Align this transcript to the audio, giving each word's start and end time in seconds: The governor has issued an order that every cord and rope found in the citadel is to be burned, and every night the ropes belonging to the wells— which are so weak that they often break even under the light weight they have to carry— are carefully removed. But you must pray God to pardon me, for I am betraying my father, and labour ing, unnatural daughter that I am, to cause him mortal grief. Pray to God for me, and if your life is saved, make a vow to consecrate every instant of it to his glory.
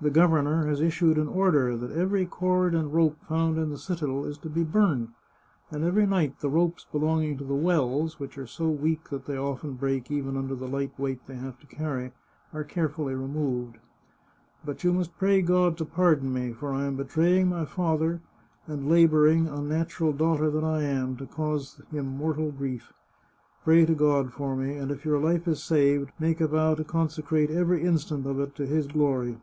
The 0.00 0.10
governor 0.10 0.64
has 0.68 0.80
issued 0.80 1.18
an 1.18 1.26
order 1.26 1.76
that 1.76 1.90
every 1.90 2.24
cord 2.24 2.72
and 2.72 2.94
rope 2.94 3.16
found 3.28 3.58
in 3.58 3.70
the 3.70 3.76
citadel 3.76 4.24
is 4.26 4.38
to 4.38 4.48
be 4.48 4.62
burned, 4.62 5.08
and 5.72 5.82
every 5.82 6.06
night 6.06 6.38
the 6.38 6.48
ropes 6.48 6.86
belonging 6.92 7.36
to 7.38 7.42
the 7.44 7.56
wells— 7.56 8.16
which 8.20 8.38
are 8.38 8.46
so 8.46 8.68
weak 8.70 9.08
that 9.10 9.24
they 9.26 9.36
often 9.36 9.72
break 9.72 10.08
even 10.08 10.36
under 10.36 10.54
the 10.54 10.68
light 10.68 10.92
weight 11.00 11.26
they 11.26 11.34
have 11.34 11.58
to 11.58 11.66
carry— 11.66 12.12
are 12.54 12.62
carefully 12.62 13.12
removed. 13.12 13.78
But 14.64 14.84
you 14.84 14.92
must 14.92 15.18
pray 15.18 15.42
God 15.42 15.76
to 15.78 15.84
pardon 15.84 16.32
me, 16.32 16.52
for 16.52 16.70
I 16.72 16.84
am 16.84 16.94
betraying 16.94 17.48
my 17.48 17.64
father, 17.64 18.20
and 18.68 18.88
labour 18.88 19.26
ing, 19.26 19.48
unnatural 19.48 20.12
daughter 20.12 20.48
that 20.48 20.62
I 20.62 20.84
am, 20.84 21.16
to 21.16 21.26
cause 21.26 21.80
him 21.90 22.06
mortal 22.16 22.52
grief. 22.52 22.92
Pray 23.64 23.84
to 23.84 23.96
God 23.96 24.32
for 24.32 24.54
me, 24.54 24.76
and 24.76 24.92
if 24.92 25.04
your 25.04 25.18
life 25.18 25.48
is 25.48 25.60
saved, 25.60 26.12
make 26.20 26.40
a 26.40 26.46
vow 26.46 26.76
to 26.76 26.84
consecrate 26.84 27.50
every 27.50 27.82
instant 27.82 28.26
of 28.26 28.38
it 28.38 28.54
to 28.54 28.64
his 28.64 28.86
glory. 28.86 29.38